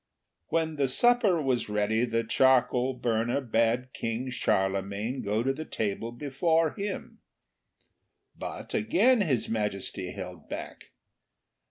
When 0.47 0.79
supper 0.87 1.39
was 1.39 1.69
ready 1.69 2.05
the 2.05 2.23
charcoal 2.23 2.95
burner 2.95 3.39
bade 3.39 3.93
King 3.93 4.31
Charlemagne 4.31 5.21
go 5.21 5.43
to 5.43 5.53
the 5.53 5.63
table 5.63 6.11
before 6.11 6.73
him. 6.73 7.19
But 8.35 8.73
again 8.73 9.21
His 9.21 9.47
Majesty 9.47 10.13
held 10.13 10.49
back. 10.49 10.87